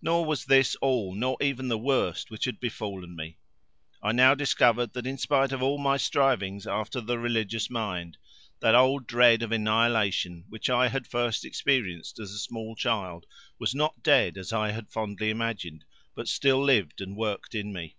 [0.00, 3.38] Nor was this all nor even the worst which had befallen me;
[4.00, 8.18] I now discovered that in spite of all my strivings after the religious mind,
[8.60, 13.26] that old dread of annihilation which I had first experienced as a small child
[13.58, 15.84] was not dead as I had fondly imagined,
[16.14, 17.96] but still lived and worked in me.